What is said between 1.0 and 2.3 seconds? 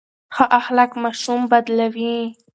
ماشوم بدلوي.